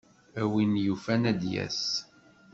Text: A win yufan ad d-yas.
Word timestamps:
A 0.41 0.43
win 0.51 0.71
yufan 0.85 1.23
ad 1.31 1.37
d-yas. 1.41 1.81